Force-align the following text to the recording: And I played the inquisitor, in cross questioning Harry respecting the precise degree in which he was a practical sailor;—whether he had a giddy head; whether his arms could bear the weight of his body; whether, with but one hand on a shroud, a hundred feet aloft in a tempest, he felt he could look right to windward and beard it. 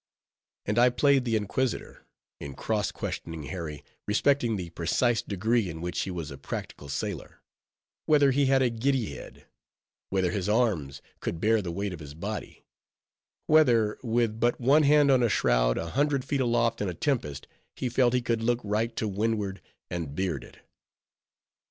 And 0.65 0.79
I 0.79 0.89
played 0.89 1.25
the 1.25 1.35
inquisitor, 1.35 2.07
in 2.39 2.55
cross 2.55 2.91
questioning 2.91 3.43
Harry 3.43 3.83
respecting 4.07 4.55
the 4.55 4.71
precise 4.71 5.21
degree 5.21 5.69
in 5.69 5.79
which 5.79 5.99
he 5.99 6.09
was 6.09 6.31
a 6.31 6.39
practical 6.39 6.89
sailor;—whether 6.89 8.31
he 8.31 8.47
had 8.47 8.63
a 8.63 8.71
giddy 8.71 9.13
head; 9.13 9.45
whether 10.09 10.31
his 10.31 10.49
arms 10.49 11.03
could 11.19 11.39
bear 11.39 11.61
the 11.61 11.69
weight 11.71 11.93
of 11.93 11.99
his 11.99 12.15
body; 12.15 12.65
whether, 13.45 13.99
with 14.01 14.39
but 14.39 14.59
one 14.59 14.81
hand 14.81 15.11
on 15.11 15.21
a 15.21 15.29
shroud, 15.29 15.77
a 15.77 15.89
hundred 15.89 16.25
feet 16.25 16.41
aloft 16.41 16.81
in 16.81 16.89
a 16.89 16.95
tempest, 16.95 17.47
he 17.75 17.87
felt 17.87 18.15
he 18.15 18.23
could 18.23 18.41
look 18.41 18.59
right 18.63 18.95
to 18.95 19.07
windward 19.07 19.61
and 19.91 20.15
beard 20.15 20.43
it. 20.43 20.57